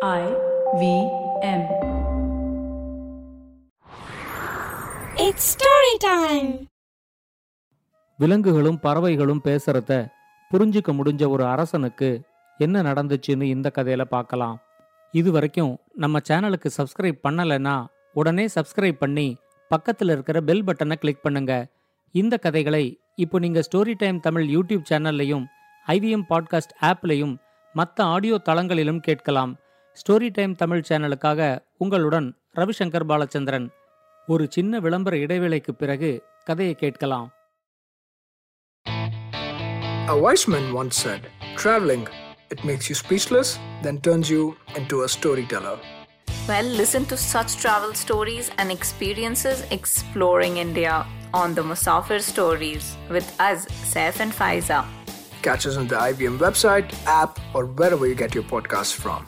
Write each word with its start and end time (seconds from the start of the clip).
I 0.00 0.24
V 0.80 0.82
M. 1.42 1.62
It's 5.16 5.44
story 5.54 5.94
time. 6.04 6.50
விலங்குகளும் 8.18 8.78
பறவைகளும் 8.78 9.42
பேசுறத 9.44 9.90
புரிஞ்சுக்க 10.50 10.92
முடிஞ்ச 10.94 11.28
ஒரு 11.28 11.44
அரசனுக்கு 11.46 12.10
என்ன 12.60 12.82
நடந்துச்சுன்னு 12.82 13.42
இந்த 13.42 13.72
கதையில 13.74 14.04
பார்க்கலாம் 14.04 14.56
இது 15.14 15.32
வரைக்கும் 15.32 15.74
நம்ம 15.94 16.22
சேனலுக்கு 16.28 16.70
சப்ஸ்கிரைப் 16.78 17.20
பண்ணலைன்னா 17.28 17.76
உடனே 18.14 18.46
சப்ஸ்கிரைப் 18.54 18.98
பண்ணி 18.98 19.28
பக்கத்தில் 19.70 20.08
இருக்கிற 20.08 20.40
பெல் 20.40 20.64
பட்டனை 20.64 20.96
கிளிக் 20.96 21.22
பண்ணுங்க 21.22 21.54
இந்த 22.14 22.36
கதைகளை 22.36 22.84
இப்போ 23.16 23.38
நீங்க 23.38 23.62
ஸ்டோரி 23.68 23.96
டைம் 23.96 24.20
தமிழ் 24.20 24.48
யூடியூப் 24.56 24.90
சேனல்லையும் 24.90 25.46
ஐவிஎம் 25.86 26.28
பாட்காஸ்ட் 26.28 26.76
ஆப்லையும் 26.82 27.34
மற்ற 27.74 28.04
ஆடியோ 28.04 28.38
தளங்களிலும் 28.48 29.00
கேட்கலாம் 29.00 29.54
ஸ்டோரி 29.97 30.29
டைம் 30.29 30.53
தமிழ் 30.55 30.85
சேனலுக்காக 30.89 31.41
உங்களுடன் 31.77 32.27
ரவிசங்கர் 32.53 33.07
பாலச்சந்திரன் 33.11 33.67
ஒரு 34.27 34.43
சின்ன 34.49 34.79
விளம்பர 34.79 35.15
இடைவேளைக்கு 35.17 35.73
பிறகு 35.73 36.11
கதையை 36.43 36.75
கேட்கலாம் 36.75 37.29
A 40.07 40.17
wise 40.17 40.45
man 40.47 40.73
once 40.73 40.95
said, 40.97 41.21
Traveling, 41.55 42.01
it 42.49 42.63
makes 42.63 42.89
you 42.89 42.95
speechless, 42.95 43.49
then 43.81 43.97
turns 43.99 44.29
you 44.29 44.41
into 44.75 45.03
a 45.03 45.07
storyteller. 45.07 45.75
Well, 46.47 46.69
listen 46.73 47.05
to 47.05 47.17
such 47.25 47.51
travel 47.55 47.93
stories 47.95 48.51
and 48.57 48.69
experiences 48.69 49.63
exploring 49.71 50.57
India 50.57 50.95
on 51.33 51.55
the 51.55 51.61
Musafir 51.61 52.19
Stories 52.23 52.85
with 53.09 53.29
us, 53.41 53.59
Saif 53.85 54.19
and 54.19 54.33
Faiza. 54.33 54.79
Catch 55.41 55.67
us 55.67 55.77
on 55.77 55.87
the 55.87 55.95
IBM 56.03 56.37
website, 56.39 56.89
app, 57.13 57.33
or 57.53 57.65
wherever 57.73 58.05
you 58.05 58.15
get 58.15 58.35
your 58.35 58.43
podcasts 58.45 58.93
from. 58.95 59.21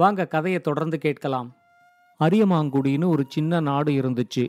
வாங்க 0.00 0.26
கதையை 0.26 0.60
தொடர்ந்து 0.60 0.98
கேட்கலாம். 0.98 1.48
அரியமாங்குடின்னு 2.20 3.06
ஒரு 3.06 3.24
சின்ன 3.28 3.60
நாடு 3.60 3.92
இருந்துச்சு. 3.92 4.44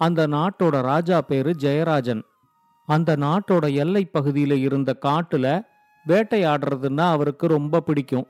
அந்த 0.00 0.20
நாட்டோட 0.26 0.76
ராஜா 0.82 1.18
பேரு 1.20 1.50
ஜெயராஜன். 1.62 2.22
அந்த 2.88 3.10
நாட்டோட 3.16 3.64
எல்லை 3.74 4.02
பகுதியில் 4.04 4.56
இருந்த 4.58 4.90
காட்டுல 5.06 5.46
வேட்டையாடுறதுன்னா 6.08 7.06
அவருக்கு 7.10 7.46
ரொம்ப 7.46 7.80
பிடிக்கும். 7.80 8.26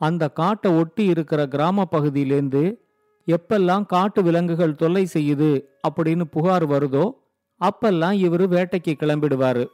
அந்த 0.00 0.24
காட்டை 0.40 0.70
ஒட்டி 0.80 1.04
இருக்கிற 1.04 1.40
கிராம 1.46 1.84
பகுதியிலேருந்து 1.90 2.64
எப்பெல்லாம் 3.26 3.84
காட்டு 3.86 4.20
விலங்குகள் 4.22 4.74
தொல்லை 4.74 5.04
செய்யுது 5.14 5.50
அப்படின்னு 5.88 6.24
புகார் 6.34 6.66
வருதோ 6.68 7.04
அப்பெல்லாம் 7.60 8.16
இவர் 8.26 8.44
வேட்டைக்கு 8.48 8.92
கிளம்பிடுவாரு. 8.94 9.64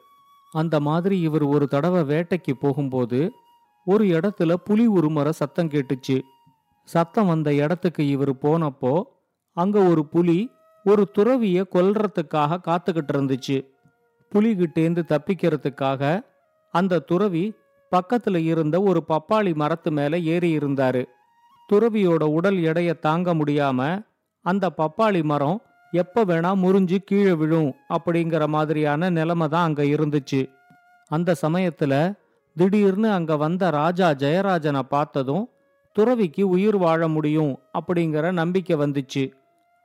அந்த 0.52 0.76
மாதிரி 0.80 1.16
இவர் 1.20 1.44
ஒரு 1.54 1.66
தடவை 1.68 2.02
வேட்டைக்கு 2.12 2.54
போகும்போது 2.60 3.20
ஒரு 3.84 4.04
இடத்துல 4.04 4.54
புலி 4.54 4.88
உருமற 4.88 5.28
சத்தம் 5.30 5.68
கேட்டுச்சு. 5.68 6.20
சத்தம் 6.84 7.26
வந்த 7.26 7.54
இடத்துக்கு 7.54 8.08
இவர் 8.08 8.34
போனப்போ 8.34 9.02
அங்க 9.56 9.78
ஒரு 9.82 10.06
புலி 10.06 10.50
ஒரு 10.84 11.10
துறவிய 11.18 11.64
கொல்றதுக்காக 11.74 12.58
காத்துக்கிட்டு 12.66 13.12
இருந்துச்சு. 13.12 13.58
புலிகிட்டேந்து 14.32 15.02
தப்பிக்கிறதுக்காக 15.08 16.24
அந்த 16.74 16.98
துறவி 16.98 17.54
பக்கத்துல 17.92 18.36
இருந்த 18.36 18.82
ஒரு 18.82 19.04
பப்பாளி 19.08 19.54
மரத்து 19.54 19.90
மேல 19.90 20.18
ஏறி 20.18 20.56
இருந்தாரு. 20.56 21.04
துறவியோட 21.72 22.22
உடல் 22.24 22.56
எடைய 22.56 22.98
தாங்க 22.98 23.34
முடியாம 23.34 24.06
அந்த 24.40 24.70
பப்பாளி 24.78 25.22
மரம் 25.22 25.62
எப்ப 25.90 26.24
வேணா 26.24 26.50
முறிஞ்சு 26.54 26.96
கீழே 26.96 27.32
விழும் 27.32 27.74
அப்படிங்கிற 27.88 28.46
மாதிரியான 28.46 29.10
நிலைமை 29.10 29.48
தான் 29.48 29.64
அங்க 29.64 29.82
இருந்துச்சு. 29.82 30.40
அந்த 31.10 31.34
சமயத்துல 31.42 32.20
திடீர்னு 32.56 33.10
அங்க 33.10 33.36
வந்த 33.36 33.70
ராஜா 33.70 34.08
ஜெயராஜனை 34.14 34.82
பார்த்ததும் 34.88 35.44
துறவிக்கு 35.96 36.42
உயிர் 36.48 36.76
வாழ 36.76 37.08
முடியும் 37.08 37.52
அப்படிங்கிற 37.78 38.32
நம்பிக்கை 38.32 38.76
வந்துச்சு. 38.76 39.24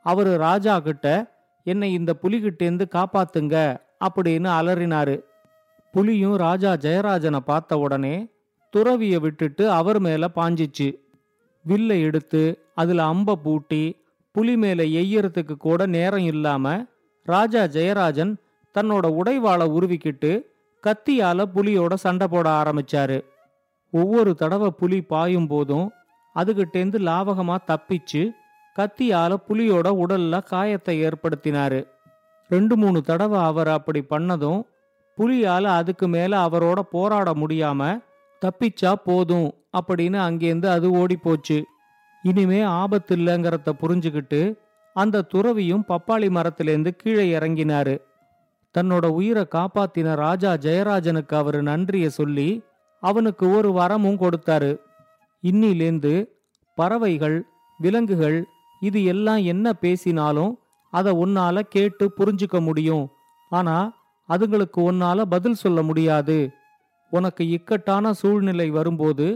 அவரு 0.05 0.37
ராஜா 0.37 0.79
கிட்ட 0.79 1.35
என்னை 1.63 1.93
இந்த 1.93 2.11
புலிகிட்டேந்து 2.21 2.85
காப்பாத்துங்க 2.91 3.55
அப்படின்னு 4.07 4.49
அலறினாரு. 4.59 5.15
புலியும் 5.91 6.35
ராஜா 6.35 6.73
ஜெயராஜனை 6.73 7.39
பார்த்த 7.39 7.77
உடனே 7.77 8.15
துறவிய 8.73 9.19
விட்டுட்டு 9.19 9.71
அவர் 9.71 9.99
மேல 9.99 10.27
பாஞ்சிச்சு. 10.35 10.89
வில்லை 11.65 12.01
எடுத்து 12.01 12.41
அதுல 12.73 13.05
அம்ப 13.05 13.35
பூட்டி 13.35 13.83
புலி 14.31 14.57
மேல 14.57 14.83
எய்யறதுக்கு 14.83 15.55
கூட 15.57 15.85
நேரம் 15.85 16.25
இல்லாம 16.25 16.85
ராஜா 17.23 17.63
ஜெயராஜன் 17.63 18.33
தன்னோட 18.75 19.05
உடைவாளை 19.19 19.65
உருவிக்கிட்டு 19.71 20.31
கத்தியால 20.83 21.45
புலியோட 21.55 21.93
சண்டை 21.93 22.27
போட 22.27 22.49
ஆரம்பிச்சாரு. 22.49 23.17
ஒவ்வொரு 23.93 24.35
தடவை 24.35 24.69
புலி 24.69 25.01
பாயும் 25.01 25.47
போதும் 25.47 25.91
அதுகிட்டேந்து 26.35 26.97
லாவகமா 27.07 27.55
தப்பிச்சு 27.67 28.21
கத்தியால 28.75 29.35
புலியோட 29.47 29.87
உடல்ல 30.03 30.43
காயத்தை 30.43 30.95
ஏற்படுத்தினாரு. 31.03 31.79
ரெண்டு 32.49 32.77
மூணு 32.77 33.01
தடவை 33.01 33.39
அவர் 33.39 33.67
அப்படி 33.67 34.03
பண்ணதும் 34.09 34.61
புலியால 35.17 35.63
அதுக்கு 35.63 36.07
மேல 36.07 36.45
அவரோட 36.45 36.79
போராட 36.79 37.33
முடியாம 37.33 37.99
தப்பிச்சா 38.41 38.93
போதும் 39.03 39.49
அப்படின்னு 39.77 40.19
அங்கேருந்து 40.27 40.65
அது 40.65 40.91
ஓடி 40.91 41.15
போச்சு 41.15 41.57
இனிமே 42.23 42.61
ஆபத்து 42.61 43.15
இல்லைங்கிறத 43.15 43.71
புரிஞ்சுக்கிட்டு 43.81 44.41
அந்த 44.95 45.25
துறவியும் 45.33 45.83
பப்பாளி 45.87 46.27
மரத்திலேருந்து 46.29 46.91
கீழே 46.95 47.25
இறங்கினாரு. 47.37 47.95
தன்னோட 48.77 49.05
உயிரை 49.05 49.43
காப்பாத்தின 49.55 50.15
ராஜா 50.15 50.53
ஜெயராஜனுக்கு 50.53 51.35
அவரு 51.35 51.63
நன்றிய 51.63 52.09
சொல்லி 52.09 52.49
அவனுக்கு 53.03 53.45
ஒரு 53.49 53.69
வரமும் 53.71 54.21
கொடுத்தாரு. 54.23 54.71
இன்னிலேந்து 55.43 56.13
பறவைகள் 56.75 57.37
விலங்குகள் 57.79 58.37
இது 58.81 58.99
எல்லாம் 59.03 59.41
என்ன 59.43 59.73
பேசினாலும் 59.73 60.59
அதை 60.93 61.11
உன்னால 61.25 61.59
கேட்டு 61.59 62.05
புரிஞ்சுக்க 62.17 62.57
முடியும். 62.61 63.05
ஆனா 63.51 63.77
அதுங்களுக்கு 64.29 64.79
உன்னால 64.89 65.21
பதில் 65.21 65.53
சொல்ல 65.53 65.81
முடியாது. 65.81 66.37
உனக்கு 67.09 67.43
இக்கட்டான 67.49 68.11
சூழ்நிலை 68.13 68.69
வரும்போது 68.69 69.27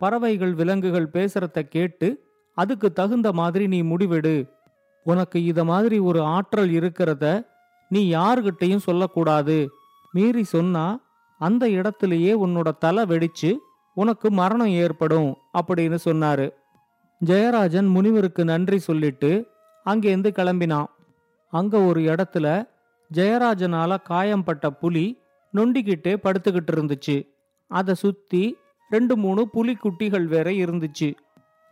பறவைகள் 0.00 0.54
விலங்குகள் 0.54 1.08
பேசுறத 1.12 1.62
கேட்டு 1.68 2.08
அதுக்கு 2.54 2.92
தகுந்த 2.92 3.32
மாதிரி 3.32 3.66
நீ 3.66 3.82
முடிவெடு. 3.82 4.36
உனக்கு 5.06 5.38
இத 5.44 5.64
மாதிரி 5.64 5.98
ஒரு 5.98 6.22
ஆற்றல் 6.22 6.70
இருக்கிறத 6.70 7.26
நீ 7.92 8.00
யாருகிட்டையும் 8.14 8.86
சொல்லக்கூடாது. 8.88 9.56
மீறி 10.12 10.44
சொன்னா 10.44 10.84
அந்த 11.38 11.64
இடத்திலேயே 11.70 12.32
உன்னோட 12.44 12.70
தலை 12.78 13.02
வெடிச்சு 13.04 13.50
உனக்கு 13.94 14.30
மரணம் 14.30 14.72
ஏற்படும் 14.82 15.30
அப்படின்னு 15.58 15.98
சொன்னாரு. 16.04 16.46
ஜெயராஜன் 17.24 17.88
முனிவருக்கு 17.88 18.44
நன்றி 18.44 18.78
சொல்லிட்டு 18.78 19.30
அங்கேருந்து 19.84 20.30
கிளம்பினான். 20.38 20.88
அங்க 21.50 21.80
ஒரு 21.80 22.00
இடத்துல 22.00 22.46
ஜெயராஜனால 23.14 24.02
காயம்பட்ட 24.02 24.70
புலி 24.70 25.06
நொண்டிக்கிட்டே 25.54 26.14
படுத்துக்கிட்டு 26.22 26.72
இருந்துச்சு. 26.76 27.16
அதை 27.70 27.94
சுத்தி 27.94 28.56
ரெண்டு 28.90 29.16
மூணு 29.16 29.48
புலி 29.48 29.74
குட்டிகள் 29.74 30.26
வேற 30.26 30.50
இருந்துச்சு. 30.50 31.08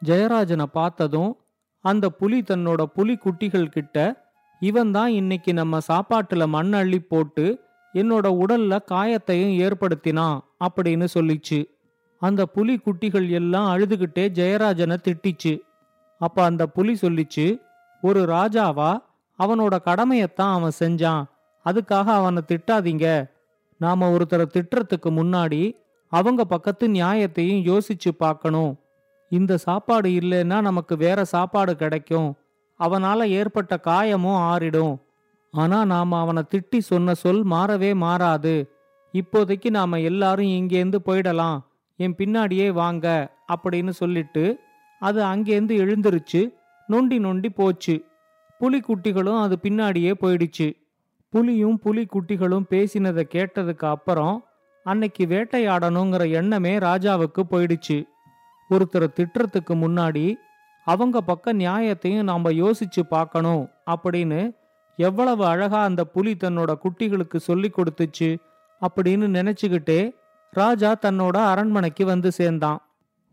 ஜெயராஜனை 0.04 0.66
பார்த்ததும் 0.78 1.32
அந்த 1.84 2.10
புலி 2.10 2.41
தன்னோட 2.41 2.82
புலி 2.82 3.16
குட்டிகள் 3.16 3.75
கிட்ட 3.76 3.97
இவன் 4.60 4.91
தான் 4.91 5.10
இன்னைக்கு 5.10 5.53
நம்ம 5.53 5.78
சாப்பாட்டுல 5.88 6.48
மண் 6.48 6.72
அள்ளி 6.72 6.98
போட்டு 6.98 7.60
என்னோட 7.94 8.26
உடல்ல 8.43 8.78
காயத்தையும் 8.91 9.54
ஏற்படுத்தினான் 9.59 10.41
அப்படின்னு 10.65 11.06
சொல்லிச்சு. 11.15 11.65
அந்த 12.19 12.47
புலி 12.47 12.78
குட்டிகள் 12.78 13.28
எல்லாம் 13.31 13.76
அழுதுகிட்டே 13.76 14.28
ஜெயராஜனை 14.28 14.97
திட்டிச்சு. 15.04 15.60
அப்ப 16.19 16.43
அந்த 16.43 16.66
புலி 16.66 16.99
சொல்லிச்சு 17.00 17.60
ஒரு 18.03 18.20
ராஜாவா 18.20 19.03
அவனோட 19.38 19.78
கடமையத்தான் 19.84 20.53
அவன் 20.53 20.78
செஞ்சான். 20.78 21.25
அதுக்காக 21.65 22.04
அவனை 22.04 22.43
திட்டாதீங்க. 22.49 23.31
நாம 23.76 24.16
ஒருத்தரை 24.16 24.47
திட்டுறதுக்கு 24.54 25.10
முன்னாடி 25.10 25.76
அவங்க 26.09 26.44
பக்கத்து 26.44 26.88
நியாயத்தையும் 26.88 27.65
யோசிச்சு 27.70 28.11
பார்க்கணும். 28.19 28.79
இந்த 29.29 29.56
சாப்பாடு 29.56 30.11
இல்லைன்னா 30.11 30.61
நமக்கு 30.61 30.96
வேற 30.96 31.25
சாப்பாடு 31.25 31.76
கிடைக்கும். 31.76 32.37
அவனால 32.81 33.25
ஏற்பட்ட 33.29 33.81
காயமும் 33.85 34.41
ஆறிடும். 34.50 34.97
ஆனா 35.55 35.85
நாம 35.85 36.21
அவனை 36.21 36.43
திட்டி 36.50 36.79
சொன்ன 36.79 37.15
சொல் 37.15 37.47
மாறவே 37.47 37.94
மாறாது. 37.94 38.55
இப்போதைக்கு 39.15 39.71
நாம 39.71 40.00
எல்லாரும் 40.00 40.53
இங்கேருந்து 40.59 40.99
போயிடலாம். 41.06 41.59
என் 41.97 42.15
பின்னாடியே 42.15 42.69
வாங்க 42.73 43.06
அப்படின்னு 43.53 43.88
சொல்லிட்டு 43.91 44.59
அது 45.00 45.25
அங்கேருந்து 45.25 45.75
எழுந்திருச்சு 45.82 46.43
நொண்டி 46.87 47.19
நொண்டி 47.19 47.50
போச்சு. 47.50 48.05
புலிக்குட்டிகளும் 48.61 49.41
அது 49.43 49.59
பின்னாடியே 49.62 50.12
போயிடுச்சு. 50.21 50.69
புலியும் 51.29 51.81
புலிக்குட்டிகளும் 51.85 52.65
பேசினதை 52.71 53.25
கேட்டதுக்கு 53.35 53.87
அப்புறம் 53.87 54.44
அன்னைக்கு 54.85 55.26
வேட்டையாடணுங்கிற 55.26 56.31
எண்ணமே 56.31 56.79
ராஜாவுக்கு 56.79 57.43
போயிடுச்சு. 57.50 57.99
ஒருத்தரை 58.71 59.09
திட்டுறதுக்கு 59.17 59.75
முன்னாடி 59.75 60.35
அவங்க 60.90 61.19
பக்க 61.20 61.52
நியாயத்தையும் 61.52 62.22
நாம 62.22 62.50
யோசிச்சு 62.52 63.02
பார்க்கணும் 63.08 63.64
அப்படின்னு 63.90 64.40
எவ்வளவு 64.98 65.42
அழகா 65.44 65.81
அந்த 65.82 66.02
புலி 66.04 66.32
தன்னோட 66.34 66.70
குட்டிகளுக்கு 66.84 67.38
சொல்லி 67.48 67.69
கொடுத்துச்சு 67.70 68.28
அப்படின்னு 68.82 69.26
நினைச்சுக்கிட்டே 69.37 70.00
ராஜா 70.52 70.90
தன்னோட 71.02 71.37
அரண்மனைக்கு 71.52 72.04
வந்து 72.04 72.31
சேர்ந்தான். 72.32 72.81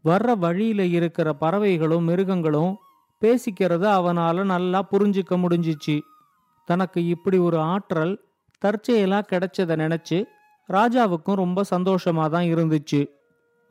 வர்ற 0.05 0.31
வழியில 0.37 0.81
இருக்கிற 0.97 1.27
பறவைகளும் 1.33 2.03
மிருகங்களும் 2.03 2.73
பேசிக்கிறத 3.21 3.85
அவனால 3.99 4.43
நல்லா 4.43 4.79
புரிஞ்சுக்க 4.91 5.35
முடிஞ்சிச்சு. 5.43 5.95
தனக்கு 6.67 6.99
இப்படி 7.05 7.37
ஒரு 7.47 7.59
ஆற்றல் 7.73 8.13
தற்செயலா 8.61 9.19
கிடைச்சதை 9.31 9.75
நினைச்சு 9.83 10.17
ராஜாவுக்கும் 10.69 11.39
ரொம்ப 11.43 11.63
சந்தோஷமா 11.75 12.25
தான் 12.29 12.47
இருந்துச்சு. 12.53 13.01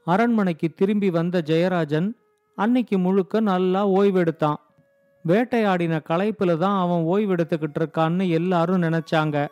அரண்மனைக்கு 0.07 0.69
திரும்பி 0.79 1.11
வந்த 1.11 1.43
ஜெயராஜன் 1.47 2.09
அன்னைக்கு 2.57 2.99
முழுக்க 2.99 3.41
நல்லா 3.41 3.89
ஓய்வெடுத்தான். 3.89 4.61
வேட்டையாடின 5.25 6.01
களைப்புல 6.09 6.57
தான் 6.57 6.79
அவன் 6.79 7.03
ஓய்வெடுத்துக்கிட்டு 7.05 7.79
இருக்கான்னு 7.79 8.29
எல்லாரும் 8.29 8.83
நினைச்சாங்க. 8.83 9.47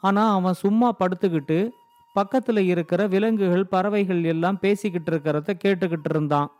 ஆனா 0.00 0.34
அவன் 0.34 0.52
சும்மா 0.52 0.88
படுத்துக்கிட்டு 0.98 1.70
பக்கத்துல 2.16 2.58
இருக்கிற 2.58 3.06
விலங்குகள் 3.06 3.66
பறவைகள் 3.66 4.24
எல்லாம் 4.24 4.58
பேசிக்கிட்டு 4.58 5.10
இருக்கிறத 5.12 5.50
கேட்டுக்கிட்டு 5.64 6.10
இருந்தான். 6.10 6.50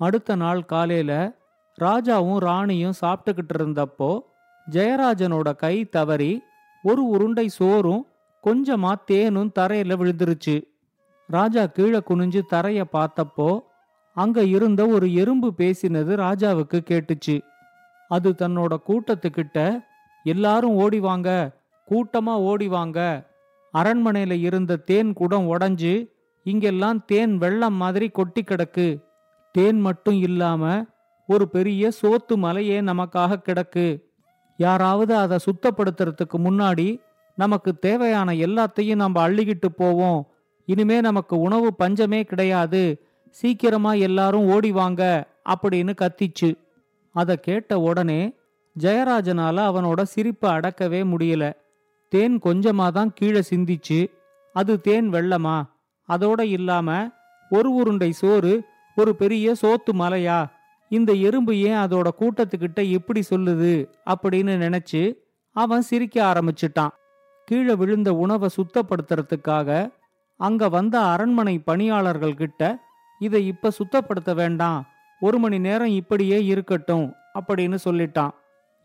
அடுத்த 0.00 0.36
நாள் 0.36 0.64
காலையில 0.64 1.12
ராஜாவும் 1.78 2.38
ராணியும் 2.38 2.98
சாப்பிட்டுக்கிட்டு 3.00 3.54
இருந்தப்போ 3.58 4.20
ஜெயராஜனோட 4.70 5.56
கை 5.56 5.84
தவறி 5.84 6.32
ஒரு 6.82 7.04
உருண்டை 7.04 7.48
சோறும் 7.48 8.06
கொஞ்சமா 8.44 8.94
தேனும் 9.04 9.52
தரையில 9.58 9.92
விழுந்துருச்சு. 10.00 10.56
ராஜா 11.26 11.66
கீழே 11.66 12.00
குனிஞ்சு 12.08 12.40
தரைய 12.52 12.84
பார்த்தப்போ 12.92 13.48
அங்க 14.18 14.42
இருந்த 14.42 14.86
ஒரு 14.86 15.14
எறும்பு 15.14 15.48
பேசினது 15.56 16.12
ராஜாவுக்கு 16.22 16.78
கேட்டுச்சு. 16.90 17.36
அது 18.08 18.34
தன்னோட 18.38 18.74
கூட்டத்துக்கிட்ட 18.88 19.84
எல்லாரும் 20.24 20.70
ஓடி 20.70 20.98
வாங்க 21.00 21.28
கூட்டமா 21.88 22.34
ஓடி 22.50 22.68
வாங்க. 22.68 22.98
அரண்மனையில 23.74 24.30
இருந்த 24.40 24.76
தேன் 24.76 25.12
குடம் 25.12 25.46
உடஞ்சு 25.52 25.92
இங்கெல்லாம் 26.46 27.04
தேன் 27.04 27.38
வெள்ளம் 27.38 27.74
மாதிரி 27.74 28.08
கொட்டி 28.08 28.42
கிடக்கு. 28.42 28.88
தேன் 29.52 29.80
மட்டும் 29.80 30.18
இல்லாம 30.20 30.84
ஒரு 31.26 31.48
பெரிய 31.48 31.90
சோத்து 32.02 32.34
மலையே 32.36 32.80
நமக்காக 32.80 33.40
கிடக்கு. 33.42 33.86
யாராவது 34.56 35.16
அதை 35.16 35.38
சுத்தப்படுத்துறதுக்கு 35.46 36.38
முன்னாடி 36.38 36.88
நமக்கு 37.36 37.78
தேவையான 37.78 38.32
எல்லாத்தையும் 38.32 39.02
நம்ம 39.02 39.28
அள்ளிக்கிட்டு 39.28 39.68
போவோம். 39.76 40.20
இனிமே 40.68 41.00
நமக்கு 41.00 41.34
உணவு 41.38 41.68
பஞ்சமே 41.74 42.22
கிடையாது. 42.24 42.82
சீக்கிரமா 43.30 43.92
எல்லாரும் 43.92 44.52
ஓடி 44.52 44.70
வாங்க 44.72 45.26
அப்படின்னு 45.48 45.92
கத்திச்சு. 46.00 46.54
அதை 47.12 47.36
கேட்ட 47.36 47.78
உடனே 47.78 48.36
ஜெயராஜனால 48.80 49.56
அவனோட 49.70 50.02
சிரிப்பை 50.02 50.50
அடக்கவே 50.50 51.04
முடியல. 51.04 51.52
தேன் 52.08 52.38
கொஞ்சமா 52.38 52.90
தான் 52.90 53.12
கீழே 53.14 53.40
சிந்திச்சு 53.50 54.10
அது 54.52 54.80
தேன் 54.80 55.12
வெள்ளமா? 55.12 55.62
அதோட 56.08 56.40
இல்லாம 56.40 57.10
ஒரு 57.50 57.74
உருண்டை 57.74 58.12
சோறு 58.12 58.64
ஒரு 58.96 59.16
பெரிய 59.16 59.54
சோத்து 59.62 59.92
மலையா? 59.92 60.46
இந்த 60.88 61.12
எறும்பு 61.12 61.56
ஏன் 61.56 61.76
அதோட 61.76 62.08
கூட்டத்துக்கிட்ட 62.18 62.90
எப்படி 62.90 63.22
சொல்லுது? 63.30 63.90
அப்படின்னு 64.06 64.54
நினைச்சு 64.56 65.14
அவன் 65.52 65.80
சிரிக்க 65.80 66.24
ஆரம்பிச்சிட்டான். 66.24 66.88
கீழே 67.44 67.74
விழுந்த 67.74 68.14
உணவை 68.14 68.48
சுத்தப்படுத்துறதுக்காக 68.56 69.92
அங்க 70.36 70.68
வந்த 70.68 71.00
அரண்மனை 71.00 71.58
பணியாளர்கள் 71.58 72.34
கிட்ட 72.34 72.86
இதை 73.18 73.46
இப்ப 73.46 73.70
சுத்தப்படுத்த 73.78 74.34
வேண்டாம். 74.34 74.86
ஒரு 75.20 75.38
மணி 75.38 75.58
நேரம் 75.58 75.86
இப்படியே 75.86 76.44
இருக்கட்டும் 76.44 77.14
அப்படின்னு 77.34 77.78
சொல்லிட்டான். 77.84 78.30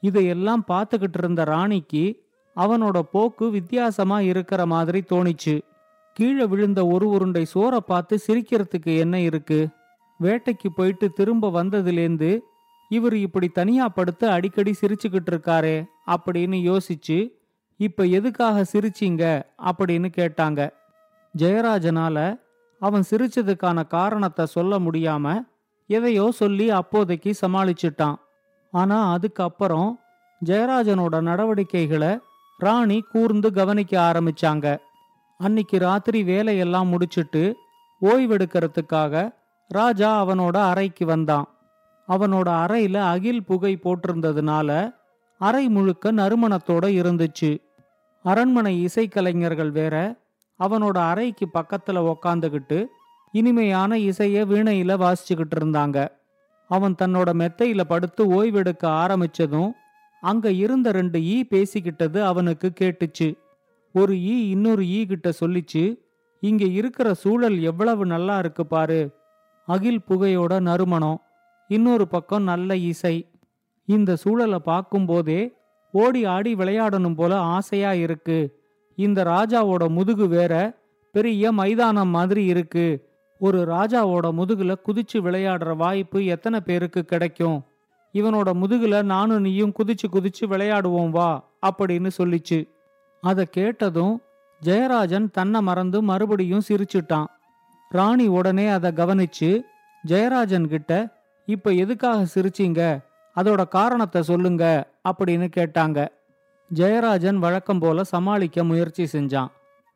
இதையெல்லாம் 0.02 0.66
பார்த்துக்கிட்டு 0.68 1.18
இருந்த 1.18 1.44
ராணிக்கு 1.44 2.22
அவனோட 2.56 3.00
போக்கு 3.00 3.50
வித்தியாசமா 3.50 4.22
இருக்கிற 4.22 4.66
மாதிரி 4.66 5.04
தோணிச்சு. 5.10 5.62
கீழே 6.14 6.46
விழுந்த 6.46 6.88
ஒரு 6.88 7.10
உருண்டை 7.10 7.46
சோற 7.54 7.78
பார்த்து 7.78 8.20
சிரிக்கிறதுக்கு 8.28 8.98
என்ன 8.98 9.20
இருக்கு? 9.20 9.68
வேட்டைக்கு 10.22 10.70
போயிட்டு 10.76 11.12
திரும்ப 11.12 11.64
வந்ததுலேருந்து 11.64 12.40
இவர் 12.90 13.16
இப்படி 13.16 13.48
தனியா 13.48 13.90
படுத்து 13.90 14.30
அடிக்கடி 14.30 14.74
சிரிச்சுக்கிட்டு 14.82 15.30
இருக்காரே 15.32 15.86
அப்படின்னு 16.08 16.78
யோசிச்சு 16.78 17.30
இப்ப 17.78 18.04
எதுக்காக 18.04 18.66
சிரிச்சீங்க? 18.74 19.42
அப்படின்னு 19.64 20.12
கேட்டாங்க. 20.18 20.70
ஜெயராஜனால 21.38 22.42
அவன் 22.84 23.04
சிரிச்சதுக்கான 23.10 23.80
காரணத்தை 23.88 24.46
சொல்ல 24.46 24.74
முடியாம 24.80 25.26
எதையோ 25.90 26.26
சொல்லி 26.32 26.68
அப்போதைக்கு 26.72 27.32
சமாளிச்சிட்டான். 27.42 28.18
ஆனா 28.74 28.98
அதுக்கப்புறம் 29.14 29.90
ஜெயராஜனோட 30.42 31.16
நடவடிக்கைகளை 31.22 32.12
ராணி 32.60 32.98
கூர்ந்து 33.12 33.50
கவனிக்க 33.54 33.94
ஆரம்பிச்சாங்க. 34.10 34.68
அன்னிக்கு 35.40 35.78
ராத்திரி 35.78 36.20
வேலையெல்லாம் 36.24 36.88
முடிச்சிட்டு 36.88 37.44
ஓய்வெடுக்கிறதுக்காக 38.02 39.14
ராஜா 39.72 40.10
அவனோட 40.24 40.56
அறைக்கு 40.72 41.06
வந்தான். 41.06 41.48
அவனோட 42.08 42.48
அறையில 42.64 42.98
அகில் 43.14 43.44
புகை 43.44 43.74
போட்டிருந்ததுனால 43.84 44.70
அறை 45.42 45.66
முழுக்க 45.70 46.12
நறுமணத்தோட 46.12 46.86
இருந்துச்சு. 47.00 47.52
அரண்மனை 48.26 48.74
இசைக்கலைஞர்கள் 48.86 49.72
வேற 49.72 49.96
அவனோட 50.66 50.98
அறைக்கு 51.12 51.46
பக்கத்துல 51.54 52.14
உக்காந்துகிட்டு 52.14 52.86
இனிமையான 53.32 53.98
இசைய 53.98 54.46
வீணையில 54.52 54.92
வாசிச்சுக்கிட்டு 55.04 55.56
இருந்தாங்க. 55.60 56.08
அவன் 56.68 56.96
தன்னோட 57.02 57.30
மெத்தையில 57.42 57.82
படுத்து 57.84 58.24
ஓய்வெடுக்க 58.34 58.84
ஆரம்பிச்சதும் 58.84 59.72
அங்க 60.22 60.52
இருந்த 60.52 60.92
ரெண்டு 60.92 61.24
ஈ 61.24 61.46
பேசிக்கிட்டது 61.50 62.20
அவனுக்கு 62.24 62.74
கேட்டுச்சு. 62.82 63.38
ஒரு 63.94 64.14
ஈ 64.22 64.50
இன்னொரு 64.50 64.88
ஈ 64.88 65.06
கிட்ட 65.06 65.32
சொல்லிச்சு 65.40 65.84
இங்க 66.40 66.66
இருக்கிற 66.66 67.14
சூழல் 67.14 67.62
எவ்வளவு 67.62 68.06
நல்லா 68.06 68.38
இருக்கு 68.38 68.66
பாரு. 68.66 69.02
அகில் 69.66 70.06
புகையோட 70.10 70.60
நறுமணம் 70.60 71.20
இன்னொரு 71.68 72.08
பக்கம் 72.08 72.44
நல்ல 72.44 72.76
இசை. 72.76 73.16
இந்த 73.88 74.16
சூழலை 74.16 74.60
பார்க்கும்போதே 74.60 75.42
ஓடி 75.92 76.26
ஆடி 76.26 76.56
விளையாடணும் 76.56 77.16
போல 77.16 77.38
ஆசையா 77.38 77.94
இருக்கு. 77.94 78.40
இந்த 78.96 79.24
ராஜாவோட 79.24 79.90
முதுகு 79.90 80.28
வேற 80.28 80.78
பெரிய 81.12 81.52
மைதானம் 81.52 82.10
மாதிரி 82.10 82.46
இருக்கு. 82.46 83.12
ஒரு 83.40 83.62
ராஜாவோட 83.62 84.32
முதுகுல 84.32 84.76
குதிச்சு 84.86 85.14
விளையாடுற 85.14 85.76
வாய்ப்பு 85.76 86.26
எத்தனை 86.26 86.60
பேருக்கு 86.60 87.06
கிடைக்கும்? 87.06 87.64
இவனோட 88.14 88.54
முதுகுல 88.54 89.04
நானும் 89.04 89.42
நீயும் 89.42 89.74
குதிச்சு 89.84 90.14
குதிச்சு 90.14 90.46
விளையாடுவோம் 90.46 91.10
வா 91.10 91.50
அப்படின்னு 91.62 92.10
சொல்லிச்சு. 92.18 92.70
அதை 93.22 93.48
கேட்டதும் 93.52 94.22
ஜெயராஜன் 94.64 95.32
தன்னை 95.32 95.62
மறந்து 95.62 96.02
மறுபடியும் 96.02 96.62
சிரிச்சிட்டான். 96.68 97.26
ராணி 97.90 98.28
உடனே 98.28 98.68
அதை 98.68 98.92
கவனிச்சு 98.92 99.60
ஜெயராஜன் 100.08 100.68
கிட்ட 100.68 101.22
இப்ப 101.46 101.72
எதுக்காக 101.72 102.26
சிரிச்சீங்க? 102.36 103.04
அதோட 103.36 103.68
காரணத்தை 103.68 104.24
சொல்லுங்க 104.24 104.90
அப்படின்னு 105.10 105.48
கேட்டாங்க. 105.56 106.08
ஜெயராஜன் 106.76 107.36
வழக்கம் 107.36 107.80
போல 107.80 108.04
சமாளிக்க 108.04 108.64
முயற்சி 108.64 109.04
செஞ்சான். 109.12 109.52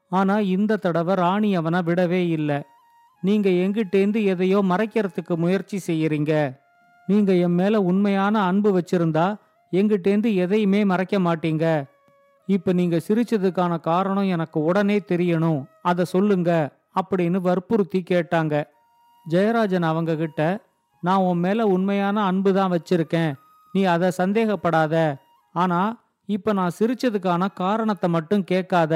ஆனா 0.09 0.39
இந்த 0.39 0.75
தடவை 0.75 1.15
ராணி 1.15 1.55
அவனை 1.55 1.79
விடவே 1.79 2.29
இல்லை. 2.29 2.61
நீங்க 3.21 3.49
எங்கிட்டேந்து 3.49 4.23
எதையோ 4.23 4.59
மறைக்கிறதுக்கு 4.63 5.35
முயற்சி 5.35 5.77
செய்யறீங்க. 5.87 6.59
நீங்க 7.07 7.33
என் 7.33 7.53
மேல 7.53 7.81
உண்மையான 7.81 8.41
அன்பு 8.41 8.69
வச்சிருந்தா 8.79 9.35
எங்கிட்டேந்து 9.71 10.35
எதையுமே 10.35 10.85
மறைக்க 10.85 11.19
மாட்டீங்க. 11.19 11.83
இப்ப 12.45 12.73
நீங்க 12.73 12.99
சிரிச்சதுக்கான 13.07 13.79
காரணம் 13.79 14.27
எனக்கு 14.27 14.63
உடனே 14.63 14.97
தெரியணும். 14.97 15.65
அதை 15.81 16.05
சொல்லுங்க 16.05 16.69
அப்படின்னு 17.01 17.41
வற்புறுத்தி 17.41 18.03
கேட்டாங்க. 18.09 18.63
ஜெயராஜன் 19.29 19.81
அவங்க 19.81 20.15
கிட்ட 20.15 20.65
நான் 21.01 21.17
உன் 21.17 21.39
மேல 21.39 21.65
உண்மையான 21.65 22.23
அன்பு 22.23 22.53
தான் 22.53 22.71
வச்சிருக்கேன். 22.71 23.33
நீ 23.73 23.83
அதை 23.83 24.11
சந்தேகப்படாத. 24.17 25.15
ஆனா 25.53 26.05
இப்ப 26.29 26.53
நான் 26.53 26.77
சிரிச்சதுக்கான 26.79 27.53
காரணத்தை 27.53 28.09
மட்டும் 28.09 28.43
கேட்காத 28.43 28.93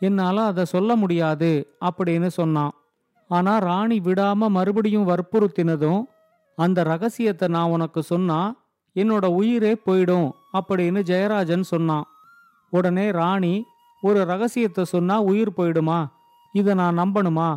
என்னால 0.00 0.44
அதை 0.44 0.64
சொல்ல 0.64 0.96
முடியாது 0.96 1.50
அப்படின்னு 1.84 2.26
சொன்னான். 2.26 2.72
ஆனா 3.30 3.52
ராணி 3.58 3.98
விடாம 4.00 4.48
மறுபடியும் 4.48 5.08
வற்புறுத்தினதும் 5.08 6.02
அந்த 6.58 6.82
ரகசியத்தை 6.82 7.46
நான் 7.48 7.72
உனக்கு 7.76 8.02
சொன்னா 8.02 8.40
என்னோட 8.96 9.26
உயிரே 9.26 9.72
போயிடும் 9.86 10.28
அப்படின்னு 10.52 11.00
ஜெயராஜன் 11.02 11.64
சொன்னான். 11.64 12.04
உடனே 12.70 13.06
ராணி 13.10 13.54
ஒரு 14.02 14.20
ரகசியத்தை 14.24 14.84
சொன்னா 14.84 15.20
உயிர் 15.20 15.50
போயிடுமா? 15.56 16.00
இதை 16.52 16.74
நான் 16.74 16.98
நம்பணுமா? 16.98 17.48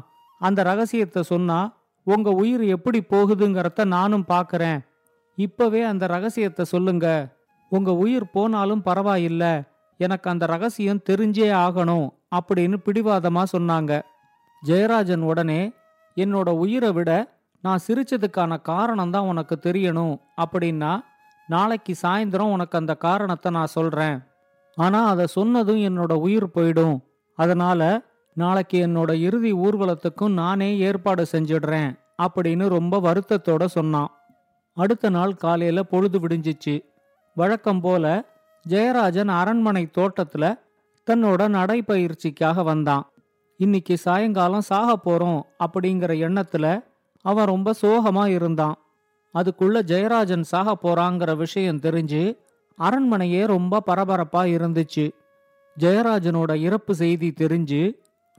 அந்த 0.41 0.59
ரகசியத்தை 0.63 1.23
சொன்னா 1.23 1.59
உங்க 2.07 2.29
உயிர் 2.31 2.63
எப்படி 2.65 2.99
போகுதுங்கிறத 3.09 3.85
நானும் 3.85 4.25
பார்க்கறேன் 4.27 4.79
இப்பவே 5.37 5.81
அந்த 5.81 6.03
ரகசியத்தை 6.07 6.65
சொல்லுங்க. 6.65 7.07
உங்க 7.69 7.93
உயிர் 7.93 8.31
போனாலும் 8.31 8.81
பரவாயில்ல. 8.85 9.67
எனக்கு 9.97 10.29
அந்த 10.29 10.45
ரகசியம் 10.45 11.05
தெரிஞ்சே 11.09 11.49
ஆகணும் 11.65 12.07
அப்படின்னு 12.35 12.77
பிடிவாதமா 12.85 13.43
சொன்னாங்க. 13.57 14.01
ஜெயராஜன் 14.65 15.21
உடனே 15.21 15.71
என்னோட 16.15 16.49
உயிரை 16.49 16.91
விட 16.91 17.39
நான் 17.61 17.79
சிரிச்சதுக்கான 17.87 18.61
காரணம் 18.61 19.11
தான் 19.11 19.25
உனக்கு 19.25 19.59
தெரியணும் 19.61 20.15
அப்படின்னா 20.41 21.03
நாளைக்கு 21.47 21.95
சாயந்தரம் 22.01 22.51
உனக்கு 22.51 22.77
அந்த 22.77 22.95
காரணத்தை 22.95 23.51
நான் 23.51 23.65
சொல்றேன். 23.65 24.17
ஆனா 24.75 25.05
அதை 25.05 25.25
சொன்னதும் 25.25 25.77
என்னோட 25.77 26.13
உயிர் 26.13 26.47
போயிடும். 26.47 26.97
அதனால 27.35 28.01
நாளைக்கு 28.33 28.87
என்னோட 28.87 29.13
இறுதி 29.13 29.53
ஊர்வலத்துக்கும் 29.53 30.33
நானே 30.33 30.77
ஏற்பாடு 30.77 31.25
செஞ்சிடுறேன் 31.31 31.99
அப்படின்னு 32.23 32.67
ரொம்ப 32.67 32.99
வருத்தத்தோட 32.99 33.65
சொன்னான். 33.65 34.11
அடுத்த 34.73 35.09
நாள் 35.09 35.35
காலையில 35.35 35.83
பொழுது 35.83 36.19
விடிஞ்சிச்சு. 36.19 36.75
வழக்கம் 37.37 37.81
போல 37.81 38.25
ஜெயராஜன் 38.69 39.27
அரண்மனை 39.27 39.89
தோட்டத்துல 39.97 40.59
தன்னோட 41.11 41.41
நடைப்பயிற்சிக்காக 41.47 42.63
வந்தான். 42.63 43.11
இன்னைக்கு 43.57 43.97
சாயங்காலம் 43.97 44.61
சாக 44.61 44.95
போறோம் 45.05 45.41
அப்படிங்கிற 45.59 46.13
எண்ணத்துல 46.27 46.83
அவன் 47.21 47.45
ரொம்ப 47.45 47.73
சோகமா 47.81 48.27
இருந்தான். 48.27 48.75
அதுக்குள்ள 49.33 49.83
ஜெயராஜன் 49.83 50.41
சாக 50.41 50.77
போறாங்கிற 50.83 51.35
விஷயம் 51.35 51.79
தெரிஞ்சு 51.79 52.37
அரண்மனையே 52.79 53.45
ரொம்ப 53.45 53.83
பரபரப்பா 53.87 54.55
இருந்துச்சு. 54.57 55.11
ஜெயராஜனோட 55.79 56.55
இறப்பு 56.55 56.95
செய்தி 56.95 57.33
தெரிஞ்சு 57.37 57.93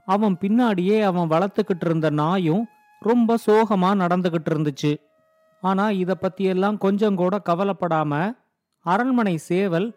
அவன் 0.05 0.37
பின்னாடியே 0.41 1.01
அவன் 1.01 1.29
வளர்த்துக்கிட்டு 1.29 1.85
இருந்த 1.85 2.09
நாயும் 2.09 2.67
ரொம்ப 2.99 3.37
சோகமா 3.47 3.93
நடந்துகிட்டு 3.95 4.49
இருந்துச்சு. 4.49 4.99
ஆனா 5.61 5.89
இத 5.89 6.17
பத்தியெல்லாம் 6.21 6.77
கொஞ்சம் 6.77 7.15
கூட 7.15 7.41
கவலைப்படாம 7.45 8.35
அரண்மனை 8.91 9.35
சேவல் 9.49 9.87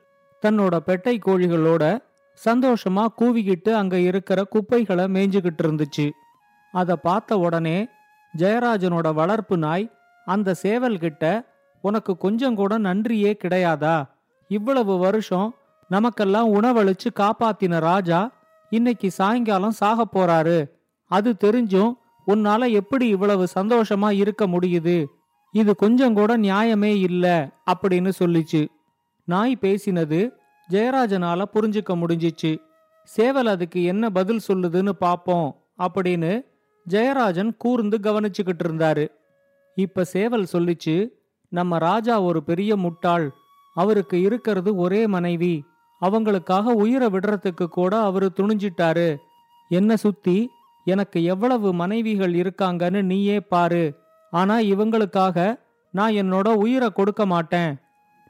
தன்னோட 0.42 0.76
பெட்டை 0.76 1.14
கோழிகளோட 1.26 1.84
சந்தோஷமா 2.40 3.04
கூவிக்கிட்டு 3.18 3.70
அங்க 3.72 3.96
இருக்கிற 3.98 4.38
குப்பைகளை 4.44 5.04
மேய்ஞ்சுகிட்டு 5.04 5.62
இருந்துச்சு. 5.62 6.06
அத 6.74 6.96
பார்த்த 6.96 7.38
உடனே 7.38 7.78
ஜெயராஜனோட 8.34 9.08
வளர்ப்பு 9.14 9.56
நாய் 9.58 9.86
அந்த 10.26 10.54
சேவல் 10.54 10.98
கிட்ட 10.98 11.24
உனக்கு 11.84 12.12
கொஞ்சம் 12.16 12.54
கூட 12.54 12.72
நன்றியே 12.78 13.32
கிடையாதா? 13.42 13.96
இவ்வளவு 14.50 14.94
வருஷம் 14.98 15.48
நமக்கெல்லாம் 15.90 16.50
உணவளிச்சு 16.54 17.08
காப்பாத்தின 17.20 17.80
ராஜா 17.80 18.20
இன்னைக்கு 18.72 19.08
சாயங்காலம் 19.10 19.78
சாக 19.80 20.04
போறாரு. 20.12 20.58
அது 21.10 21.30
தெரிஞ்சும் 21.44 21.92
உன்னால 22.26 22.70
எப்படி 22.80 23.06
இவ்வளவு 23.08 23.44
சந்தோஷமா 23.54 24.10
இருக்க 24.22 24.42
முடியுது? 24.46 24.96
இது 25.54 25.72
கொஞ்சம் 25.76 26.14
கூட 26.14 26.32
நியாயமே 26.38 26.92
இல்ல 27.08 27.26
அப்படின்னு 27.72 28.10
சொல்லிச்சு. 28.18 28.62
நாய் 29.24 29.58
பேசினது 29.60 30.20
ஜெயராஜனால 30.68 31.44
புரிஞ்சுக்க 31.54 31.92
முடிஞ்சிச்சு. 31.94 32.58
சேவல் 33.04 33.46
அதுக்கு 33.46 33.82
என்ன 33.84 34.10
பதில் 34.10 34.40
சொல்லுதுன்னு 34.48 34.92
பாப்போம் 35.00 35.48
அப்படின்னு 35.78 36.44
ஜெயராஜன் 36.86 37.56
கூர்ந்து 37.56 37.98
கவனிச்சுக்கிட்டு 37.98 38.64
இருந்தாரு. 38.64 39.08
இப்ப 39.74 40.04
சேவல் 40.04 40.46
சொல்லிச்சு 40.52 41.08
நம்ம 41.48 41.78
ராஜா 41.78 42.20
ஒரு 42.20 42.42
பெரிய 42.42 42.76
முட்டாள் 42.76 43.32
அவருக்கு 43.74 44.20
இருக்கிறது 44.20 44.76
ஒரே 44.76 45.06
மனைவி 45.06 45.64
அவங்களுக்காக 46.00 46.64
உயிரை 46.64 47.08
விடுறதுக்கு 47.08 47.66
கூட 47.66 48.00
அவரு 48.00 48.32
துணிஞ்சிட்டாரு. 48.36 49.16
என்ன 49.68 49.96
சுத்தி 49.96 50.48
எனக்கு 50.84 51.24
எவ்வளவு 51.24 51.72
மனைவிகள் 51.72 52.32
இருக்காங்கன்னு 52.32 53.02
நீயே 53.02 53.40
பாரு 53.40 53.84
ஆனா 54.30 54.58
இவங்களுக்காக 54.58 55.60
நான் 55.90 56.12
என்னோட 56.12 56.48
உயிரை 56.48 56.90
கொடுக்க 56.92 57.26
மாட்டேன் 57.26 57.76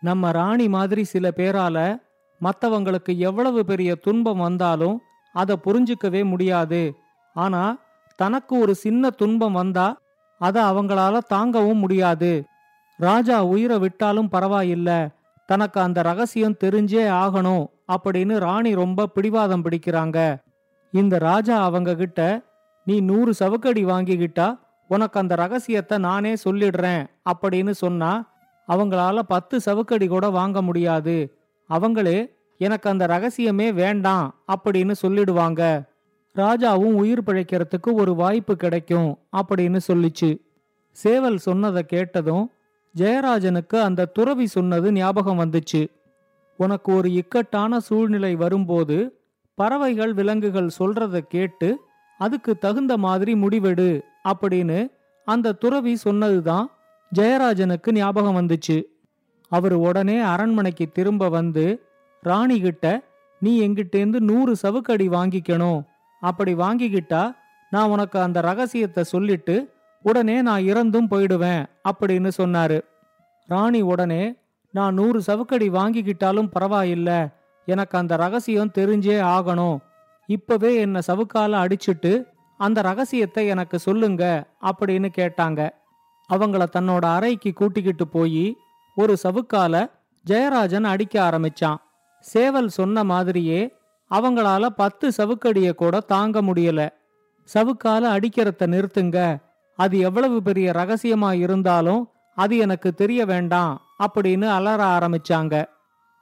நம்ம 0.03 0.31
ராணி 0.31 0.69
மாதிரி 0.69 1.05
சில 1.05 1.33
பேரால 1.37 2.03
மத்தவங்களுக்கு 2.41 3.17
எவ்வளவு 3.17 3.65
பெரிய 3.65 3.95
துன்பம் 3.95 4.39
வந்தாலும் 4.39 5.01
அதை 5.33 5.57
புரிஞ்சுக்கவே 5.65 6.25
முடியாது. 6.25 6.95
ஆனா 7.35 7.79
தனக்கு 8.17 8.59
ஒரு 8.59 8.75
சின்ன 8.75 9.11
துன்பம் 9.11 9.53
வந்தா 9.53 9.97
அதை 10.39 10.63
அவங்களால 10.63 11.19
தாங்கவும் 11.35 11.79
முடியாது. 11.79 12.45
ராஜா 12.97 13.45
உயிரை 13.45 13.79
விட்டாலும் 13.79 14.29
பரவாயில்ல. 14.33 15.09
தனக்கு 15.47 15.81
அந்த 15.81 16.03
ரகசியம் 16.03 16.61
தெரிஞ்சே 16.65 17.05
ஆகணும் 17.23 17.65
அப்படின்னு 17.93 18.39
ராணி 18.39 18.75
ரொம்ப 18.75 19.07
பிடிவாதம் 19.07 19.65
பிடிக்கிறாங்க. 19.65 20.37
இந்த 20.93 21.19
ராஜா 21.19 21.63
அவங்க 21.65 21.95
கிட்ட 21.95 22.21
நீ 22.85 23.01
நூறு 23.01 23.35
சவுக்கடி 23.35 23.85
வாங்கிக்கிட்டா 23.85 24.59
உனக்கு 24.89 25.21
அந்த 25.21 25.35
ரகசியத்தை 25.35 25.99
நானே 25.99 26.35
சொல்லிடுறேன் 26.45 27.07
அப்படின்னு 27.33 27.71
சொன்னா 27.71 28.13
அவங்களால 28.73 29.19
பத்து 29.19 29.61
சவுக்கடி 29.61 30.07
கூட 30.07 30.29
வாங்க 30.29 30.63
முடியாது. 30.63 31.17
அவங்களே 31.71 32.19
எனக்கு 32.59 32.91
அந்த 32.91 33.07
ரகசியமே 33.07 33.73
வேண்டாம் 33.73 34.35
அப்படின்னு 34.53 34.95
சொல்லிடுவாங்க. 35.03 35.63
ராஜாவும் 36.37 36.95
உயிர் 36.95 37.23
பிழைக்கிறதுக்கு 37.23 37.93
ஒரு 37.93 38.15
வாய்ப்பு 38.15 38.57
கிடைக்கும் 38.57 39.19
அப்படின்னு 39.37 39.81
சொல்லிச்சு. 39.93 40.31
சேவல் 40.97 41.37
சொன்னதை 41.37 41.83
கேட்டதும் 41.83 42.51
ஜெயராஜனுக்கு 42.95 43.77
அந்த 43.81 44.05
துறவி 44.05 44.47
சொன்னது 44.47 44.93
ஞாபகம் 44.93 45.41
வந்துச்சு. 45.41 45.83
உனக்கு 46.57 46.95
ஒரு 46.95 47.13
இக்கட்டான 47.13 47.81
சூழ்நிலை 47.81 48.35
வரும்போது 48.35 48.97
பறவைகள் 49.55 50.13
விலங்குகள் 50.15 50.71
சொல்றத 50.79 51.19
கேட்டு 51.19 51.69
அதுக்கு 52.19 52.59
தகுந்த 52.59 52.97
மாதிரி 52.97 53.33
முடிவெடு 53.35 53.89
அப்படின்னு 54.29 54.79
அந்த 55.25 55.53
துறவி 55.53 55.97
சொன்னதுதான் 55.97 56.71
ஜெயராஜனுக்கு 57.15 57.93
ஞாபகம் 57.93 58.37
வந்துச்சு. 58.37 58.83
அவர் 59.49 59.73
உடனே 59.73 60.19
அரண்மனைக்கு 60.19 60.91
திரும்ப 60.93 61.29
வந்து 61.29 61.87
ராணி 62.21 62.61
கிட்ட 62.61 63.03
நீ 63.41 63.69
எங்கிட்டேந்து 63.69 64.19
நூறு 64.21 64.57
சவுக்கடி 64.57 65.09
வாங்கிக்கணும். 65.09 65.85
அப்படி 66.21 66.55
வாங்கிக்கிட்டா 66.55 67.37
நான் 67.71 67.89
உனக்கு 67.89 68.21
அந்த 68.21 68.41
ரகசியத்தை 68.41 69.05
சொல்லிட்டு 69.05 69.73
உடனே 70.03 70.43
நான் 70.43 70.63
இறந்தும் 70.63 71.11
போயிடுவேன் 71.11 71.67
அப்படின்னு 71.91 72.31
சொன்னாரு. 72.37 72.81
ராணி 73.47 73.81
உடனே 73.81 74.35
நான் 74.71 74.95
நூறு 74.95 75.23
சவுக்கடி 75.23 75.69
வாங்கிக்கிட்டாலும் 75.71 76.51
பரவாயில்ல. 76.61 77.33
எனக்கு 77.67 77.99
அந்த 77.99 78.17
ரகசியம் 78.17 78.71
தெரிஞ்சே 78.79 79.17
ஆகணும். 79.37 79.79
இப்பவே 80.27 80.75
என்னை 80.75 81.01
சவுக்கால 81.07 81.61
அடிச்சிட்டு 81.65 82.27
அந்த 82.59 82.83
ரகசியத்தை 82.83 83.47
எனக்கு 83.47 83.79
சொல்லுங்க 83.79 84.45
அப்படின்னு 84.63 85.09
கேட்டாங்க. 85.17 85.71
அவங்கள 86.33 86.65
தன்னோட 86.77 87.05
அறைக்கு 87.05 87.53
கூட்டிக்கிட்டு 87.53 88.07
போய் 88.09 88.57
ஒரு 88.97 89.17
சவுக்கால 89.25 89.91
ஜெயராஜன் 90.27 90.85
அடிக்க 90.85 91.15
ஆரம்பிச்சான். 91.31 91.81
சேவல் 92.21 92.69
சொன்ன 92.69 93.05
மாதிரியே 93.05 93.61
அவங்களால 94.11 94.67
பத்து 94.67 95.13
சவுக்கடிய 95.17 95.75
கூட 95.75 96.01
தாங்க 96.01 96.43
முடியல. 96.43 96.89
சவுக்கால 97.55 98.05
அடிக்கிறத 98.17 98.67
நிறுத்துங்க. 98.67 99.19
அது 99.79 99.99
எவ்வளவு 99.99 100.43
பெரிய 100.43 100.71
ரகசியமா 100.71 101.33
இருந்தாலும் 101.33 102.09
அது 102.35 102.57
எனக்கு 102.57 102.95
தெரிய 102.95 103.27
வேண்டாம் 103.27 103.81
அப்படின்னு 103.99 104.47
அலற 104.49 104.99
ஆரம்பிச்சாங்க. 104.99 105.65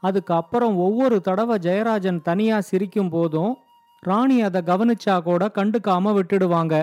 அதுக்கப்புறம் 0.03 0.77
ஒவ்வொரு 0.77 1.21
தடவை 1.21 1.57
ஜெயராஜன் 1.59 2.23
தனியா 2.23 2.61
சிரிக்கும் 2.61 3.09
போதும் 3.09 3.57
ராணி 4.01 4.43
அதை 4.43 4.61
கவனிச்சா 4.67 5.23
கூட 5.23 5.51
கண்டுக்காம 5.55 6.13
விட்டுடுவாங்க. 6.19 6.75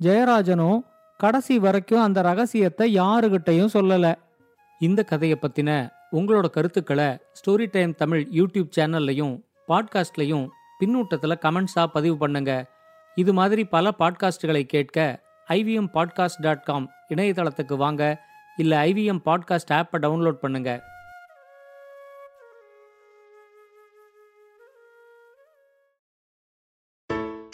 ஜெயராஜனும் 0.00 0.78
கடைசி 1.16 1.58
வரைக்கும் 1.58 2.02
அந்த 2.02 2.22
ரகசியத்தை 2.22 3.00
யாருகிட்டையும் 3.00 3.68
சொல்லல. 3.72 4.14
இந்த 4.78 5.02
கதையை 5.02 5.38
பத்தின 5.40 5.90
உங்களோட 6.12 6.50
கருத்துக்களை 6.50 7.18
ஸ்டோரி 7.32 7.68
டைம் 7.70 7.94
தமிழ் 7.94 8.28
யூடியூப் 8.32 8.70
சேனல்லையும் 8.76 9.40
பாட்காஸ்ட்லையும் 9.68 10.48
பின்னூட்டத்தில் 10.80 11.38
கமெண்ட்ஸாக 11.40 11.86
பதிவு 11.86 12.16
பண்ணுங்க. 12.16 12.66
இது 13.14 13.32
மாதிரி 13.32 13.64
பல 13.64 13.90
பாட்காஸ்டுகளை 13.98 14.62
கேட்க 14.62 15.22
ஐவிஎம் 15.48 15.88
பாட்காஸ்ட் 15.94 16.40
டாட் 16.40 16.62
காம் 16.62 16.90
இணையதளத்துக்கு 17.08 17.76
வாங்க. 17.76 18.24
இல்லை 18.56 18.92
ஐவிஎம் 18.92 19.20
பாட்காஸ்ட் 19.24 19.72
ஆப்பை 19.72 19.98
டவுன்லோட் 19.98 20.32
பண்ணுங்க. 20.32 20.92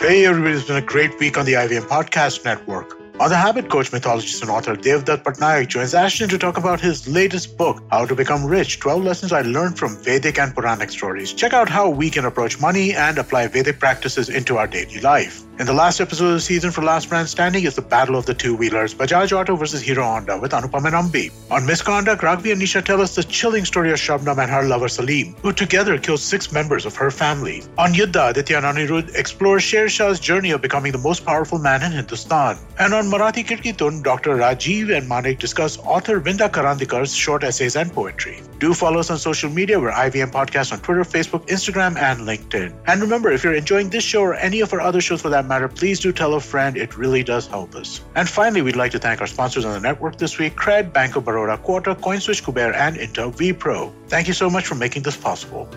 Hey 0.02 0.12
everybody, 0.12 0.57
it's 0.57 0.69
been 0.69 0.76
a 0.76 0.85
great 0.85 1.11
week 1.19 1.38
on 1.38 1.47
the 1.47 1.52
IVM 1.52 1.85
Podcast 1.90 2.45
Network. 2.45 3.00
On 3.21 3.29
the 3.29 3.37
Habit 3.37 3.69
Coach 3.69 3.93
mythologist 3.93 4.41
and 4.41 4.50
author 4.50 4.75
Devdutt 4.75 5.25
Patnaik 5.25 5.69
joins 5.69 5.93
Ashton 5.93 6.31
to 6.31 6.39
talk 6.39 6.57
about 6.57 6.81
his 6.81 7.07
latest 7.07 7.59
book, 7.59 7.83
How 7.91 8.07
to 8.07 8.15
Become 8.15 8.47
Rich 8.47 8.81
12 8.81 9.05
Lessons 9.05 9.31
I 9.31 9.43
Learned 9.43 9.79
from 9.79 9.99
Vedic 9.99 10.39
and 10.39 10.55
Puranic 10.55 10.89
Stories. 10.89 11.35
Check 11.35 11.53
out 11.53 11.69
how 11.69 11.91
we 11.91 12.09
can 12.09 12.25
approach 12.25 12.59
money 12.62 12.95
and 12.95 13.19
apply 13.19 13.49
Vedic 13.49 13.79
practices 13.79 14.31
into 14.31 14.57
our 14.57 14.67
daily 14.67 15.00
life. 15.00 15.43
In 15.61 15.67
the 15.67 15.75
last 15.75 16.00
episode 16.00 16.29
of 16.29 16.33
the 16.33 16.41
season 16.41 16.71
for 16.71 16.81
Last 16.81 17.11
Man 17.11 17.27
Standing 17.27 17.65
is 17.65 17.75
the 17.75 17.83
Battle 17.83 18.17
of 18.17 18.25
the 18.25 18.33
Two 18.33 18.55
Wheelers, 18.55 18.95
Bajaj 18.95 19.39
Auto 19.39 19.57
versus 19.57 19.83
Hero 19.83 20.03
Honda 20.03 20.39
with 20.39 20.53
Anupam 20.53 20.87
and 20.87 20.95
Ambi. 20.95 21.31
On 21.50 21.67
Misconduct, 21.67 22.23
Ragvi 22.23 22.53
and 22.53 22.62
Nisha 22.62 22.83
tell 22.83 23.03
us 23.03 23.15
the 23.15 23.23
chilling 23.23 23.67
story 23.67 23.93
of 23.93 23.99
Shabnam 23.99 24.39
and 24.39 24.50
her 24.50 24.62
lover 24.62 24.89
Salim, 24.89 25.35
who 25.43 25.53
together 25.53 25.99
killed 25.99 26.21
six 26.21 26.50
members 26.50 26.87
of 26.87 26.97
her 26.97 27.11
family. 27.11 27.62
On 27.77 27.93
Yuddha, 27.93 28.31
Aditya 28.31 28.57
and 28.57 28.65
Anirudh 28.65 29.15
explore 29.15 29.61
Sher 29.61 29.91
Shah's 29.91 30.19
journey 30.19 30.50
of 30.53 30.62
becoming 30.62 30.93
the 30.93 30.99
most 30.99 31.27
powerful 31.27 31.59
man 31.59 31.83
in 31.83 31.93
Hindustan. 31.93 32.57
And 32.79 32.95
on 32.95 33.10
Marathi 33.11 33.45
Kirkitun, 33.45 34.05
Dr. 34.05 34.37
Rajiv 34.37 34.97
and 34.97 35.09
Manik 35.09 35.40
discuss 35.40 35.76
author 35.79 36.21
Vinda 36.21 36.49
Karandikar's 36.49 37.12
short 37.12 37.43
essays 37.43 37.75
and 37.75 37.93
poetry. 37.93 38.40
Do 38.61 38.73
follow 38.73 39.00
us 39.00 39.11
on 39.11 39.19
social 39.19 39.50
media. 39.50 39.81
We're 39.81 39.90
IVM 39.90 40.31
Podcast 40.31 40.73
on 40.73 40.79
Twitter, 40.79 41.02
Facebook, 41.02 41.49
Instagram, 41.49 41.97
and 41.97 42.21
LinkedIn. 42.21 42.73
And 42.87 43.00
remember, 43.00 43.33
if 43.33 43.43
you're 43.43 43.55
enjoying 43.55 43.90
this 43.90 44.05
show 44.05 44.23
or 44.23 44.35
any 44.35 44.61
of 44.61 44.73
our 44.73 44.81
other 44.81 45.00
shows 45.00 45.23
for 45.23 45.29
that 45.29 45.47
matter, 45.47 45.67
please 45.67 45.99
do 45.99 46.12
tell 46.12 46.35
a 46.35 46.40
friend. 46.40 46.76
It 46.76 46.97
really 46.97 47.25
does 47.25 47.49
help 47.49 47.75
us. 47.75 48.00
And 48.14 48.29
finally, 48.29 48.62
we'd 48.62 48.76
like 48.76 48.93
to 48.93 49.00
thank 49.00 49.21
our 49.21 49.26
sponsors 49.26 49.64
on 49.64 49.73
the 49.73 49.81
network 49.81 50.17
this 50.17 50.38
week 50.38 50.55
Cred, 50.55 50.93
Bank 50.93 51.17
of 51.17 51.25
Baroda, 51.25 51.61
Quarter, 51.61 51.97
CoinSwitch, 51.97 52.45
Kuber, 52.45 52.73
and 52.76 52.97
Intel 52.97 53.35
vPro. 53.35 53.93
Thank 54.07 54.29
you 54.29 54.35
so 54.35 54.49
much 54.49 54.69
for 54.69 54.76
making 54.76 55.02
this 55.02 55.17
possible. 55.17 55.69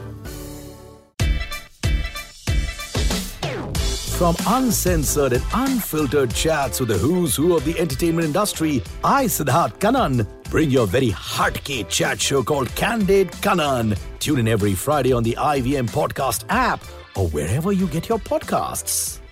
From 4.18 4.36
uncensored 4.46 5.34
and 5.34 5.44
unfiltered 5.54 6.34
chats 6.34 6.80
with 6.80 6.90
the 6.90 6.98
who's 6.98 7.36
who 7.36 7.58
of 7.58 7.66
the 7.66 7.78
entertainment 7.80 8.26
industry, 8.26 8.82
I, 9.04 9.26
Siddharth 9.26 9.80
Kanan, 9.80 10.28
bring 10.52 10.70
your 10.70 10.86
very 10.86 11.10
hardcore 11.10 11.90
chat 11.90 12.22
show 12.22 12.44
called 12.44 12.74
Candid 12.76 13.32
Kanan. 13.42 13.98
Tune 14.20 14.40
in 14.40 14.48
every 14.48 14.76
Friday 14.76 15.14
on 15.14 15.24
the 15.24 15.36
IVM 15.38 15.90
Podcast 15.90 16.46
app 16.50 16.84
or 17.16 17.28
wherever 17.30 17.72
you 17.72 17.88
get 17.88 18.08
your 18.08 18.20
podcasts. 18.20 19.23